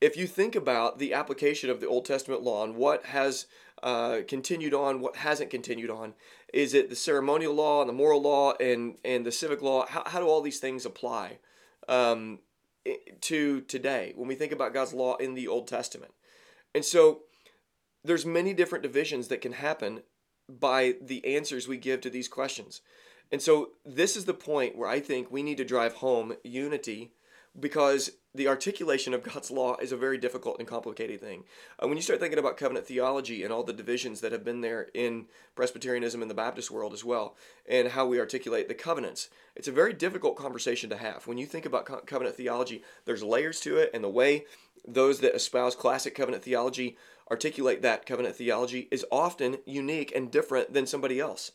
if 0.00 0.16
you 0.16 0.26
think 0.26 0.54
about 0.54 0.98
the 0.98 1.14
application 1.14 1.70
of 1.70 1.80
the 1.80 1.88
Old 1.88 2.04
Testament 2.04 2.42
law 2.42 2.64
and 2.64 2.76
what 2.76 3.06
has 3.06 3.46
uh, 3.82 4.18
continued 4.28 4.74
on, 4.74 5.00
what 5.00 5.16
hasn't 5.16 5.50
continued 5.50 5.90
on, 5.90 6.14
is 6.52 6.74
it 6.74 6.90
the 6.90 6.96
ceremonial 6.96 7.54
law 7.54 7.80
and 7.80 7.88
the 7.88 7.94
moral 7.94 8.20
law 8.20 8.54
and, 8.60 8.96
and 9.04 9.24
the 9.24 9.32
civic 9.32 9.62
law? 9.62 9.86
How, 9.86 10.02
how 10.06 10.20
do 10.20 10.26
all 10.26 10.42
these 10.42 10.58
things 10.58 10.84
apply 10.84 11.38
um, 11.88 12.40
to 13.22 13.62
today 13.62 14.12
when 14.16 14.28
we 14.28 14.34
think 14.34 14.52
about 14.52 14.74
God's 14.74 14.92
law 14.92 15.16
in 15.16 15.34
the 15.34 15.48
Old 15.48 15.66
Testament? 15.66 16.12
And 16.74 16.84
so 16.84 17.22
there's 18.06 18.26
many 18.26 18.54
different 18.54 18.82
divisions 18.82 19.28
that 19.28 19.40
can 19.40 19.52
happen 19.52 20.02
by 20.48 20.94
the 21.00 21.24
answers 21.36 21.66
we 21.66 21.76
give 21.76 22.00
to 22.02 22.10
these 22.10 22.28
questions. 22.28 22.80
And 23.32 23.42
so 23.42 23.70
this 23.84 24.16
is 24.16 24.24
the 24.24 24.34
point 24.34 24.76
where 24.76 24.88
I 24.88 25.00
think 25.00 25.30
we 25.30 25.42
need 25.42 25.56
to 25.56 25.64
drive 25.64 25.94
home 25.94 26.34
unity 26.44 27.10
because 27.58 28.12
the 28.34 28.48
articulation 28.48 29.14
of 29.14 29.22
God's 29.22 29.50
law 29.50 29.76
is 29.78 29.90
a 29.90 29.96
very 29.96 30.18
difficult 30.18 30.58
and 30.58 30.68
complicated 30.68 31.20
thing. 31.20 31.44
Uh, 31.82 31.88
when 31.88 31.96
you 31.96 32.02
start 32.02 32.20
thinking 32.20 32.38
about 32.38 32.58
covenant 32.58 32.86
theology 32.86 33.42
and 33.42 33.52
all 33.52 33.62
the 33.62 33.72
divisions 33.72 34.20
that 34.20 34.32
have 34.32 34.44
been 34.44 34.60
there 34.60 34.88
in 34.92 35.26
Presbyterianism 35.54 36.20
and 36.20 36.30
the 36.30 36.34
Baptist 36.34 36.70
world 36.70 36.92
as 36.92 37.02
well, 37.02 37.34
and 37.66 37.88
how 37.88 38.06
we 38.06 38.20
articulate 38.20 38.68
the 38.68 38.74
covenants, 38.74 39.30
it's 39.56 39.68
a 39.68 39.72
very 39.72 39.94
difficult 39.94 40.36
conversation 40.36 40.90
to 40.90 40.98
have. 40.98 41.26
When 41.26 41.38
you 41.38 41.46
think 41.46 41.64
about 41.64 41.86
co- 41.86 42.02
covenant 42.06 42.36
theology, 42.36 42.82
there's 43.06 43.22
layers 43.22 43.58
to 43.60 43.78
it, 43.78 43.90
and 43.94 44.04
the 44.04 44.10
way 44.10 44.44
those 44.86 45.20
that 45.20 45.34
espouse 45.34 45.74
classic 45.74 46.14
covenant 46.14 46.44
theology 46.44 46.96
articulate 47.30 47.82
that 47.82 48.06
covenant 48.06 48.36
theology 48.36 48.88
is 48.90 49.04
often 49.10 49.58
unique 49.64 50.12
and 50.14 50.30
different 50.30 50.72
than 50.72 50.86
somebody 50.86 51.20
else. 51.20 51.52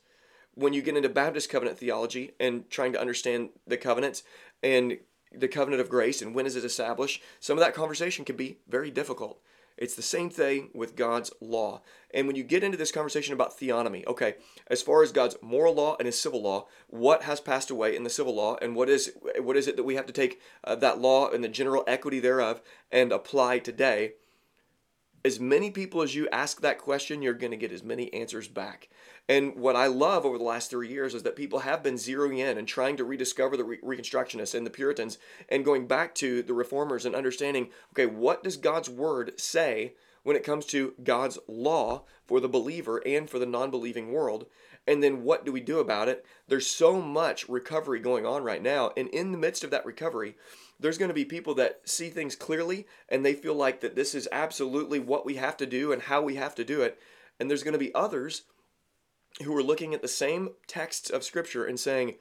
When 0.53 0.73
you 0.73 0.81
get 0.81 0.97
into 0.97 1.09
Baptist 1.09 1.49
covenant 1.49 1.77
theology 1.77 2.31
and 2.39 2.69
trying 2.69 2.93
to 2.93 3.01
understand 3.01 3.49
the 3.65 3.77
covenants 3.77 4.23
and 4.61 4.99
the 5.33 5.47
covenant 5.47 5.81
of 5.81 5.89
grace 5.89 6.21
and 6.21 6.35
when 6.35 6.45
is 6.45 6.55
it 6.55 6.65
established, 6.65 7.21
some 7.39 7.57
of 7.57 7.63
that 7.63 7.73
conversation 7.73 8.25
can 8.25 8.35
be 8.35 8.57
very 8.67 8.91
difficult. 8.91 9.41
It's 9.77 9.95
the 9.95 10.01
same 10.01 10.29
thing 10.29 10.69
with 10.73 10.95
God's 10.95 11.31
law. 11.41 11.81
And 12.13 12.27
when 12.27 12.35
you 12.35 12.43
get 12.43 12.63
into 12.63 12.77
this 12.77 12.91
conversation 12.91 13.33
about 13.33 13.57
theonomy, 13.57 14.05
okay, 14.05 14.35
as 14.67 14.81
far 14.81 15.01
as 15.01 15.11
God's 15.11 15.37
moral 15.41 15.73
law 15.73 15.95
and 15.97 16.05
his 16.05 16.19
civil 16.19 16.41
law, 16.41 16.67
what 16.87 17.23
has 17.23 17.39
passed 17.39 17.71
away 17.71 17.95
in 17.95 18.03
the 18.03 18.09
civil 18.09 18.35
law 18.35 18.57
and 18.61 18.75
what 18.75 18.89
is 18.89 19.11
what 19.39 19.57
is 19.57 19.67
it 19.67 19.77
that 19.77 19.83
we 19.83 19.95
have 19.95 20.05
to 20.05 20.13
take 20.13 20.39
uh, 20.63 20.75
that 20.75 20.99
law 20.99 21.29
and 21.29 21.43
the 21.43 21.49
general 21.49 21.83
equity 21.87 22.19
thereof 22.19 22.61
and 22.91 23.11
apply 23.11 23.59
today? 23.59 24.13
As 25.23 25.39
many 25.39 25.69
people 25.69 26.01
as 26.01 26.15
you 26.15 26.27
ask 26.31 26.61
that 26.61 26.79
question, 26.79 27.21
you're 27.21 27.33
going 27.33 27.51
to 27.51 27.57
get 27.57 27.71
as 27.71 27.83
many 27.83 28.11
answers 28.13 28.47
back. 28.47 28.89
And 29.29 29.55
what 29.55 29.75
I 29.75 29.87
love 29.87 30.25
over 30.25 30.37
the 30.37 30.43
last 30.43 30.69
three 30.69 30.89
years 30.89 31.13
is 31.13 31.23
that 31.23 31.35
people 31.35 31.59
have 31.59 31.83
been 31.83 31.95
zeroing 31.95 32.39
in 32.39 32.57
and 32.57 32.67
trying 32.67 32.97
to 32.97 33.03
rediscover 33.03 33.55
the 33.55 33.63
Re- 33.63 33.79
Reconstructionists 33.81 34.55
and 34.55 34.65
the 34.65 34.71
Puritans 34.71 35.19
and 35.47 35.63
going 35.63 35.85
back 35.87 36.15
to 36.15 36.41
the 36.41 36.53
Reformers 36.53 37.05
and 37.05 37.15
understanding 37.15 37.69
okay, 37.93 38.07
what 38.07 38.43
does 38.43 38.57
God's 38.57 38.89
Word 38.89 39.39
say 39.39 39.93
when 40.23 40.35
it 40.35 40.43
comes 40.43 40.65
to 40.67 40.95
God's 41.03 41.37
law 41.47 42.03
for 42.25 42.39
the 42.39 42.49
believer 42.49 43.01
and 43.05 43.29
for 43.29 43.37
the 43.37 43.45
non 43.45 43.69
believing 43.69 44.11
world? 44.11 44.47
And 44.87 45.03
then 45.03 45.23
what 45.23 45.45
do 45.45 45.51
we 45.51 45.61
do 45.61 45.79
about 45.79 46.09
it? 46.09 46.25
There's 46.47 46.67
so 46.67 46.99
much 46.99 47.47
recovery 47.47 47.99
going 47.99 48.25
on 48.25 48.43
right 48.43 48.63
now. 48.63 48.91
And 48.97 49.07
in 49.09 49.31
the 49.31 49.37
midst 49.37 49.63
of 49.63 49.69
that 49.69 49.85
recovery, 49.85 50.35
there's 50.81 50.97
going 50.97 51.09
to 51.09 51.15
be 51.15 51.25
people 51.25 51.53
that 51.55 51.81
see 51.85 52.09
things 52.09 52.35
clearly 52.35 52.87
and 53.07 53.23
they 53.23 53.33
feel 53.33 53.53
like 53.53 53.81
that 53.81 53.95
this 53.95 54.13
is 54.15 54.27
absolutely 54.31 54.99
what 54.99 55.25
we 55.25 55.35
have 55.35 55.55
to 55.57 55.65
do 55.65 55.91
and 55.91 56.01
how 56.01 56.21
we 56.21 56.35
have 56.35 56.55
to 56.55 56.63
do 56.63 56.81
it. 56.81 56.99
And 57.39 57.49
there's 57.49 57.63
going 57.63 57.73
to 57.73 57.79
be 57.79 57.93
others 57.93 58.43
who 59.43 59.55
are 59.55 59.63
looking 59.63 59.93
at 59.93 60.01
the 60.01 60.07
same 60.07 60.49
texts 60.67 61.09
of 61.09 61.23
Scripture 61.23 61.65
and 61.65 61.79
saying, 61.79 62.15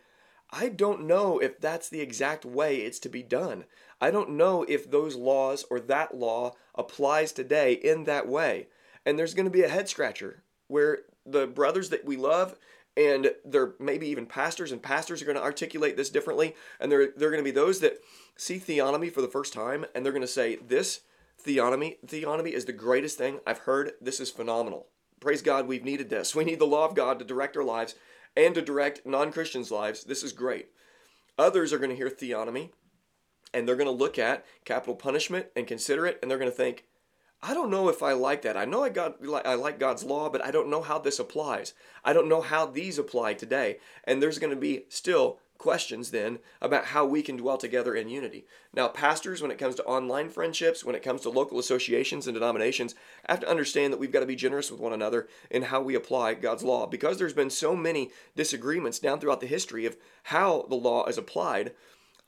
I 0.52 0.68
don't 0.68 1.06
know 1.06 1.38
if 1.38 1.60
that's 1.60 1.88
the 1.88 2.00
exact 2.00 2.44
way 2.44 2.78
it's 2.78 2.98
to 3.00 3.08
be 3.08 3.22
done. 3.22 3.64
I 4.00 4.10
don't 4.10 4.30
know 4.30 4.64
if 4.68 4.90
those 4.90 5.16
laws 5.16 5.64
or 5.70 5.80
that 5.80 6.16
law 6.16 6.54
applies 6.74 7.32
today 7.32 7.72
in 7.72 8.04
that 8.04 8.28
way. 8.28 8.68
And 9.06 9.18
there's 9.18 9.34
going 9.34 9.46
to 9.46 9.50
be 9.50 9.62
a 9.62 9.68
head 9.68 9.88
scratcher 9.88 10.42
where 10.68 11.00
the 11.24 11.46
brothers 11.46 11.90
that 11.90 12.04
we 12.04 12.16
love 12.16 12.56
and 13.00 13.30
they're 13.44 13.74
maybe 13.78 14.06
even 14.08 14.26
pastors 14.26 14.72
and 14.72 14.82
pastors 14.82 15.22
are 15.22 15.24
going 15.24 15.36
to 15.36 15.42
articulate 15.42 15.96
this 15.96 16.10
differently 16.10 16.54
and 16.78 16.92
they're 16.92 17.12
they're 17.16 17.30
going 17.30 17.42
to 17.42 17.50
be 17.50 17.50
those 17.50 17.80
that 17.80 17.98
see 18.36 18.58
theonomy 18.58 19.12
for 19.12 19.22
the 19.22 19.28
first 19.28 19.52
time 19.52 19.86
and 19.94 20.04
they're 20.04 20.12
going 20.12 20.20
to 20.20 20.28
say 20.28 20.56
this 20.56 21.00
theonomy 21.44 21.96
theonomy 22.06 22.52
is 22.52 22.66
the 22.66 22.72
greatest 22.72 23.16
thing 23.16 23.40
I've 23.46 23.58
heard. 23.58 23.92
This 24.00 24.20
is 24.20 24.30
phenomenal 24.30 24.86
praise 25.20 25.42
God, 25.42 25.68
we've 25.68 25.84
needed 25.84 26.08
this. 26.08 26.34
We 26.34 26.44
need 26.44 26.58
the 26.58 26.66
law 26.66 26.86
of 26.86 26.94
God 26.94 27.18
to 27.18 27.24
direct 27.24 27.56
our 27.56 27.64
lives 27.64 27.94
and 28.36 28.54
to 28.54 28.62
direct 28.62 29.06
non 29.06 29.30
Christians' 29.30 29.70
lives. 29.70 30.04
This 30.04 30.22
is 30.22 30.32
great. 30.32 30.68
Others 31.38 31.72
are 31.72 31.78
going 31.78 31.90
to 31.90 31.96
hear 31.96 32.10
theonomy 32.10 32.70
and 33.52 33.66
they're 33.66 33.76
going 33.76 33.86
to 33.86 33.90
look 33.90 34.18
at 34.18 34.44
capital 34.64 34.94
punishment 34.94 35.46
and 35.56 35.66
consider 35.66 36.06
it, 36.06 36.18
and 36.22 36.30
they're 36.30 36.38
going 36.38 36.50
to 36.50 36.56
think, 36.56 36.84
I 37.42 37.54
don't 37.54 37.70
know 37.70 37.88
if 37.88 38.02
I 38.02 38.12
like 38.12 38.42
that. 38.42 38.56
I 38.56 38.66
know 38.66 38.84
I 38.84 38.90
got 38.90 39.16
I 39.44 39.54
like 39.54 39.78
God's 39.78 40.04
law, 40.04 40.28
but 40.28 40.44
I 40.44 40.50
don't 40.50 40.68
know 40.68 40.82
how 40.82 40.98
this 40.98 41.18
applies. 41.18 41.72
I 42.04 42.12
don't 42.12 42.28
know 42.28 42.42
how 42.42 42.66
these 42.66 42.98
apply 42.98 43.34
today. 43.34 43.78
And 44.04 44.22
there's 44.22 44.38
going 44.38 44.52
to 44.52 44.60
be 44.60 44.84
still 44.88 45.38
questions 45.56 46.10
then 46.10 46.38
about 46.62 46.86
how 46.86 47.04
we 47.04 47.22
can 47.22 47.36
dwell 47.36 47.58
together 47.58 47.94
in 47.94 48.08
unity. 48.08 48.46
Now, 48.74 48.88
pastors, 48.88 49.42
when 49.42 49.50
it 49.50 49.58
comes 49.58 49.74
to 49.76 49.84
online 49.84 50.30
friendships, 50.30 50.84
when 50.84 50.94
it 50.94 51.02
comes 51.02 51.20
to 51.22 51.30
local 51.30 51.58
associations 51.58 52.26
and 52.26 52.34
denominations, 52.34 52.94
have 53.28 53.40
to 53.40 53.48
understand 53.48 53.92
that 53.92 53.98
we've 53.98 54.12
got 54.12 54.20
to 54.20 54.26
be 54.26 54.36
generous 54.36 54.70
with 54.70 54.80
one 54.80 54.94
another 54.94 55.28
in 55.50 55.64
how 55.64 55.82
we 55.82 55.94
apply 55.94 56.34
God's 56.34 56.62
law. 56.62 56.86
Because 56.86 57.18
there's 57.18 57.34
been 57.34 57.50
so 57.50 57.76
many 57.76 58.10
disagreements 58.34 58.98
down 58.98 59.20
throughout 59.20 59.40
the 59.40 59.46
history 59.46 59.84
of 59.84 59.98
how 60.24 60.66
the 60.68 60.76
law 60.76 61.06
is 61.06 61.18
applied, 61.18 61.72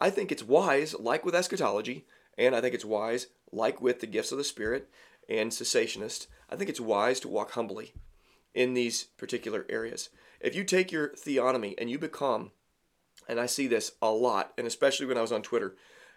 I 0.01 0.11
think 0.11 0.31
it's 0.31 0.43
wise, 0.43 0.95
like 0.99 1.25
with 1.25 1.35
eschatology, 1.35 2.05
and 2.37 2.55
I 2.55 2.61
think 2.61 2.75
it's 2.75 2.85
wise, 2.85 3.29
like 3.53 3.81
with 3.81 4.01
the 4.01 4.07
gifts 4.07 4.33
of 4.33 4.39
the 4.39 4.45
Spirit 4.45 4.89
and 5.29 5.51
cessationists, 5.51 6.27
I 6.51 6.57
think 6.57 6.71
it's 6.71 6.81
wise 6.81 7.21
to 7.21 7.29
walk 7.29 7.53
humbly 7.53 7.93
in 8.55 8.75
these 8.75 9.05
particular 9.05 9.67
areas. 9.69 10.09
If 10.41 10.55
you 10.55 10.65
take 10.65 10.91
your 10.91 11.11
theonomy 11.11 11.75
and 11.79 11.89
you 11.89 11.99
become 11.99 12.51
and 13.29 13.41
I 13.41 13.47
see 13.47 13.67
this 13.67 13.93
a 14.01 14.11
lot, 14.11 14.53
and 14.59 14.67
especially 14.67 15.07
when 15.07 15.19
I 15.19 15.23
was 15.23 15.33
on 15.33 15.43
Twitter. 15.43 15.77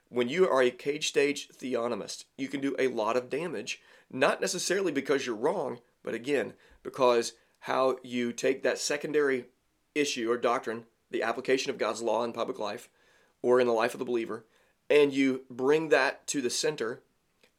When 0.10 0.30
you 0.30 0.48
are 0.48 0.62
a 0.62 0.72
cage 0.72 1.08
stage 1.08 1.50
theonomist, 1.50 2.26
you 2.38 2.48
can 2.48 2.62
do 2.62 2.76
a 2.78 2.88
lot 2.88 3.18
of 3.18 3.30
damage, 3.30 3.82
not 4.12 4.42
necessarily 4.42 4.92
because 4.92 5.26
you're 5.26 5.36
wrong, 5.36 5.80
but 6.04 6.14
again, 6.14 6.54
because 6.84 7.34
how 7.62 7.98
you 8.04 8.32
take 8.32 8.64
that 8.64 8.78
secondary 8.78 9.46
issue 9.96 10.30
or 10.30 10.38
doctrine, 10.38 10.86
the 11.10 11.24
application 11.24 11.72
of 11.72 11.78
God's 11.78 12.02
law 12.02 12.24
in 12.24 12.34
public 12.34 12.60
life 12.60 12.90
or 13.42 13.60
in 13.60 13.68
the 13.68 13.74
life 13.74 13.94
of 13.94 14.00
the 14.00 14.06
believer, 14.06 14.46
and 14.90 15.12
you 15.12 15.42
bring 15.50 15.90
that 15.90 16.28
to 16.28 16.42
the 16.42 16.50
center, 16.50 17.02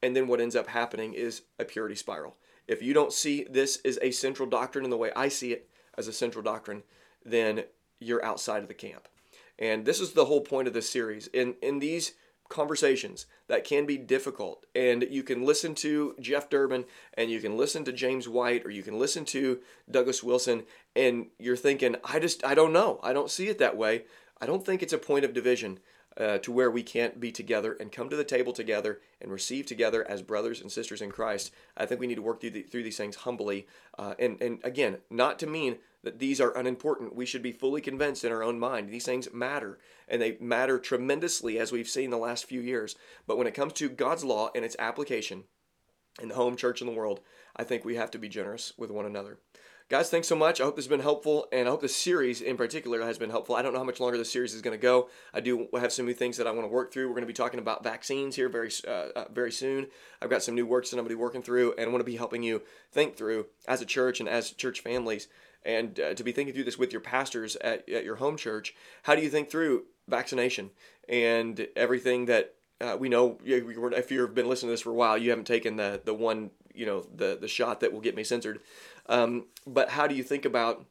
and 0.07 0.15
then 0.15 0.29
what 0.29 0.41
ends 0.41 0.55
up 0.55 0.69
happening 0.69 1.15
is 1.15 1.43
a 1.59 1.65
purity 1.65 1.97
spiral. 1.97 2.37
If 2.69 2.81
you 2.81 2.95
don't 2.95 3.13
see 3.13 3.45
this 3.51 3.81
as 3.85 3.99
a 4.01 4.13
central 4.13 4.49
doctrine 4.49 4.85
in 4.85 4.91
the 4.91 4.97
way 4.97 5.11
I 5.17 5.27
see 5.27 5.53
it 5.53 5.69
as 5.99 6.07
a 6.07 6.13
central 6.13 6.45
doctrine, 6.45 6.85
then 7.25 7.65
you're 7.99 8.25
outside 8.25 8.63
of 8.63 8.69
the 8.69 8.75
camp. 8.75 9.09
And 9.59 9.85
this 9.85 9.99
is 9.99 10.13
the 10.13 10.27
whole 10.27 10.43
point 10.43 10.69
of 10.69 10.75
this 10.75 10.89
series. 10.89 11.27
In 11.29 11.57
in 11.61 11.81
these 11.81 12.13
conversations 12.49 13.27
that 13.49 13.65
can 13.65 13.85
be 13.85 13.99
difficult 13.99 14.65
and 14.77 15.05
you 15.11 15.25
can 15.25 15.45
listen 15.45 15.75
to 15.75 16.15
Jeff 16.21 16.49
Durbin 16.49 16.85
and 17.15 17.29
you 17.29 17.41
can 17.41 17.57
listen 17.57 17.83
to 17.85 17.93
James 17.93 18.29
White 18.29 18.65
or 18.65 18.71
you 18.71 18.85
can 18.85 19.01
listen 19.01 19.25
to 19.25 19.59
Douglas 19.91 20.23
Wilson 20.23 20.63
and 20.95 21.27
you're 21.41 21.57
thinking 21.57 21.97
I 22.05 22.21
just 22.21 22.45
I 22.45 22.55
don't 22.55 22.73
know. 22.73 23.01
I 23.03 23.13
don't 23.13 23.31
see 23.31 23.49
it 23.49 23.59
that 23.59 23.77
way. 23.77 24.05
I 24.41 24.47
don't 24.47 24.65
think 24.65 24.85
it's 24.85 24.93
a 24.93 24.99
point 24.99 25.25
of 25.25 25.35
division 25.35 25.81
uh, 26.19 26.39
to 26.39 26.53
where 26.53 26.71
we 26.71 26.83
can't 26.83 27.21
be 27.21 27.31
together 27.31 27.77
and 27.79 27.93
come 27.93 28.09
to 28.09 28.17
the 28.17 28.25
table 28.25 28.53
together 28.53 29.01
and 29.21 29.31
receive 29.31 29.67
together 29.67 30.09
as 30.09 30.23
brothers 30.23 30.61
and 30.61 30.73
sisters 30.73 31.03
in 31.03 31.11
Christ. 31.11 31.53
I 31.77 31.87
think 31.87 32.01
we 32.01 32.07
need 32.07 32.15
to 32.17 32.23
work 32.23 32.41
through, 32.41 32.51
the, 32.51 32.63
through 32.63 32.85
these 32.85 32.97
things 32.97 33.17
humbly. 33.17 33.67
Uh, 33.99 34.15
and, 34.19 34.41
and 34.41 34.59
again, 34.65 34.99
not 35.11 35.39
to 35.41 35.47
mean 35.47 35.77
that 36.03 36.19
these 36.19 36.41
are 36.41 36.57
unimportant. 36.57 37.15
We 37.15 37.27
should 37.27 37.43
be 37.43 37.53
fully 37.53 37.81
convinced 37.81 38.25
in 38.25 38.33
our 38.33 38.43
own 38.43 38.59
mind. 38.59 38.89
These 38.89 39.05
things 39.05 39.33
matter, 39.33 39.79
and 40.09 40.23
they 40.23 40.37
matter 40.41 40.79
tremendously 40.79 41.59
as 41.59 41.73
we've 41.73 41.89
seen 41.89 42.11
the 42.11 42.17
last 42.17 42.45
few 42.45 42.61
years. 42.61 42.97
But 43.27 43.37
when 43.37 43.47
it 43.47 43.55
comes 43.55 43.73
to 43.75 43.89
God's 43.89 44.25
law 44.25 44.51
and 44.55 44.65
its 44.65 44.77
application 44.79 45.45
in 46.23 46.29
the 46.29 46.35
home 46.35 46.57
church 46.57 46.81
in 46.81 46.87
the 46.87 46.93
world, 46.93 47.21
I 47.57 47.65
think 47.65 47.85
we 47.85 47.97
have 47.97 48.11
to 48.13 48.19
be 48.19 48.29
generous 48.29 48.73
with 48.79 48.91
one 48.91 49.05
another. 49.05 49.39
Guys, 49.89 50.11
thanks 50.11 50.27
so 50.27 50.35
much. 50.35 50.61
I 50.61 50.65
hope 50.65 50.75
this 50.75 50.87
has 50.87 50.91
been 50.91 50.99
helpful, 50.99 51.47
and 51.53 51.69
I 51.69 51.71
hope 51.71 51.81
this 51.81 51.95
series 51.95 52.41
in 52.41 52.57
particular 52.57 53.03
has 53.03 53.19
been 53.19 53.31
helpful. 53.31 53.55
I 53.55 53.63
don't 53.63 53.73
know 53.73 53.79
how 53.79 53.85
much 53.85 54.01
longer 54.01 54.19
this 54.19 54.33
series 54.33 54.53
is 54.53 54.61
going 54.61 54.77
to 54.77 54.83
go. 54.83 55.09
I 55.33 55.39
do 55.39 55.69
have 55.79 55.93
some 55.93 56.07
new 56.07 56.13
things 56.13 56.37
that 56.39 56.47
I 56.49 56.51
want 56.51 56.65
to 56.65 56.69
work 56.69 56.93
through. 56.93 57.07
We're 57.07 57.15
going 57.15 57.23
to 57.23 57.29
be 57.29 57.33
talking 57.33 57.61
about 57.61 57.85
vaccines 57.85 58.35
here 58.35 58.49
very, 58.49 58.73
uh, 58.85 59.11
uh, 59.15 59.25
very 59.33 59.53
soon. 59.53 59.87
I've 60.21 60.29
got 60.29 60.43
some 60.43 60.57
new 60.57 60.67
works 60.67 60.91
that 60.91 60.97
I'm 60.97 61.05
going 61.05 61.11
to 61.11 61.17
be 61.17 61.23
working 61.23 61.41
through, 61.41 61.75
and 61.79 61.87
I 61.87 61.93
want 61.93 62.01
to 62.01 62.05
be 62.05 62.17
helping 62.17 62.43
you 62.43 62.63
think 62.91 63.17
through 63.17 63.47
as 63.69 63.81
a 63.81 63.87
church 63.87 64.19
and 64.19 64.29
as 64.29 64.51
church 64.51 64.81
families, 64.81 65.29
and 65.65 66.01
uh, 66.01 66.15
to 66.15 66.25
be 66.25 66.33
thinking 66.33 66.53
through 66.53 66.65
this 66.65 66.79
with 66.79 66.91
your 66.91 67.01
pastors 67.01 67.55
at, 67.55 67.89
at 67.89 68.03
your 68.03 68.17
home 68.17 68.37
church. 68.37 68.75
How 69.05 69.15
do 69.15 69.23
you 69.23 69.31
think 69.31 69.53
through 69.53 69.85
vaccination 70.09 70.71
and 71.09 71.65
everything 71.77 72.27
that 72.27 72.57
uh, 72.81 72.97
we 72.99 73.09
know 73.09 73.39
if 73.45 74.11
you've 74.11 74.35
been 74.35 74.49
listening 74.49 74.71
to 74.71 74.73
this 74.73 74.83
for 74.83 74.91
a 74.91 74.95
while, 74.95 75.17
you 75.17 75.31
haven't 75.31 75.47
taken 75.47 75.77
the 75.77 76.03
the 76.05 76.13
one 76.13 76.51
you 76.75 76.87
know 76.87 77.07
the 77.15 77.39
the 77.41 77.49
shot 77.49 77.81
that 77.81 77.93
will 77.93 78.01
get 78.01 78.15
me 78.15 78.23
censored. 78.23 78.61
Um, 79.09 79.47
but 79.67 79.91
how 79.91 80.07
do 80.07 80.15
you 80.15 80.23
think 80.23 80.45
about 80.45 80.87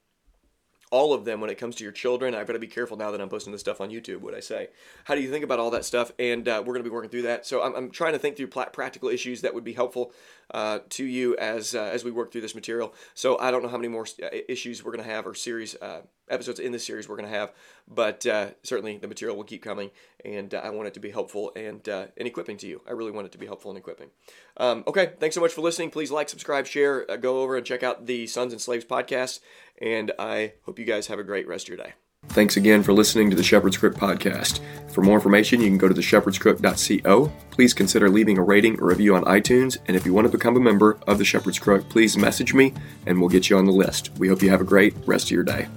all 0.92 1.14
of 1.14 1.26
them 1.26 1.42
when 1.42 1.50
it 1.50 1.58
comes 1.58 1.76
to 1.76 1.84
your 1.84 1.92
children. 1.92 2.36
I've 2.36 2.48
got 2.48 2.54
to 2.54 2.60
be 2.60 2.68
careful 2.68 2.96
now 2.96 3.12
that 3.12 3.20
I'm 3.20 3.30
posting 3.30 3.52
this 3.52 3.62
stuff 3.62 3.82
on 3.82 3.90
YouTube, 3.90 4.22
what 4.22 4.34
I 4.34 4.40
say. 4.40 4.70
How 5.04 5.16
do 5.16 5.22
you 5.22 5.30
think 5.30 5.44
about 5.44 5.60
all 5.60 5.72
that 5.72 5.84
stuff? 5.84 6.12
And 6.20 6.48
uh, 6.48 6.64
we're 6.66 6.74
going 6.74 6.84
to 6.84 6.90
be 6.90 6.94
working 6.94 7.10
through 7.10 7.24
that. 7.24 7.46
So 7.46 7.62
I'm, 7.62 7.76
I'm 7.76 7.92
trying 7.92 8.14
to 8.14 8.20
think 8.20 8.38
through 8.38 8.48
practical 8.48 9.10
issues 9.10 9.42
that 9.42 9.54
would 9.54 9.64
be 9.64 9.74
helpful 9.74 10.14
uh, 10.52 10.80
to 10.90 11.04
you 11.04 11.36
as 11.38 11.76
uh, 11.76 11.90
as 11.92 12.04
we 12.04 12.12
work 12.12 12.32
through 12.32 12.42
this 12.42 12.56
material. 12.56 12.94
So 13.14 13.38
I 13.40 13.52
don't 13.52 13.64
know 13.64 13.70
how 13.70 13.78
many 13.78 13.88
more 13.88 14.06
uh, 14.24 14.28
issues 14.48 14.84
we're 14.84 14.92
going 14.92 15.04
to 15.04 15.12
have 15.12 15.26
or 15.26 15.34
series 15.34 15.76
uh, 15.82 16.02
episodes 16.30 16.60
in 16.60 16.72
this 16.72 16.86
series 16.86 17.08
we're 17.08 17.18
going 17.18 17.30
to 17.30 17.38
have, 17.38 17.52
but 17.88 18.26
uh, 18.26 18.48
certainly 18.64 18.98
the 18.98 19.08
material 19.08 19.38
will 19.38 19.44
keep 19.44 19.64
coming, 19.64 19.92
and 20.24 20.54
I 20.54 20.70
want 20.70 20.88
it 20.88 20.94
to 20.96 21.00
be 21.00 21.12
helpful 21.12 21.52
and 21.56 21.88
and 21.88 22.28
equipping 22.28 22.58
to 22.58 22.68
you. 22.68 22.82
I 22.88 22.92
really 22.92 23.12
want 23.12 23.28
it 23.28 23.32
to 23.34 23.38
be 23.38 23.46
helpful 23.46 23.72
and 23.72 23.78
equipping. 23.78 24.10
Um, 24.58 24.84
okay, 24.88 25.14
thanks 25.20 25.36
so 25.36 25.42
much 25.42 25.54
for 25.54 25.62
listening. 25.62 25.92
Please 25.92 26.12
like, 26.12 26.30
subscribe, 26.30 26.68
share, 26.68 27.06
go 27.18 27.42
over 27.42 27.56
and 27.58 27.66
check 27.66 27.84
out 27.84 28.06
the 28.06 28.28
Sons 28.28 28.54
and 28.54 28.62
Slaves 28.62 28.86
podcast 28.86 29.40
and 29.82 30.12
I 30.18 30.54
hope 30.64 30.80
you 30.80 30.86
guys 30.86 31.08
have 31.08 31.20
a 31.20 31.24
great 31.24 31.48
rest 31.48 31.66
of 31.66 31.70
your 31.70 31.78
day. 31.78 31.94
Thanks 32.30 32.58
again 32.58 32.82
for 32.82 32.92
listening 32.92 33.30
to 33.30 33.36
the 33.36 33.44
Shepherd's 33.44 33.78
Crook 33.78 33.96
podcast. 33.96 34.60
For 34.92 35.02
more 35.02 35.16
information, 35.16 35.62
you 35.62 35.68
can 35.68 35.78
go 35.78 35.88
to 35.88 35.94
theshepherdscrook.co. 35.94 37.32
Please 37.52 37.74
consider 37.74 38.10
leaving 38.10 38.38
a 38.40 38.44
rating 38.44 38.80
or 38.80 38.88
review 38.88 39.16
on 39.16 39.24
iTunes, 39.26 39.78
and 39.88 39.96
if 39.96 40.06
you 40.06 40.14
want 40.14 40.26
to 40.26 40.36
become 40.36 40.58
a 40.58 40.60
member 40.60 40.98
of 41.08 41.20
the 41.20 41.26
Shepherd's 41.26 41.60
Crook, 41.60 41.88
please 41.90 42.18
message 42.18 42.54
me 42.54 42.74
and 43.06 43.20
we'll 43.20 43.30
get 43.30 43.50
you 43.50 43.58
on 43.58 43.66
the 43.66 43.72
list. 43.72 44.10
We 44.18 44.28
hope 44.28 44.42
you 44.42 44.50
have 44.50 44.62
a 44.62 44.66
great 44.66 44.96
rest 45.06 45.26
of 45.26 45.32
your 45.32 45.44
day. 45.44 45.68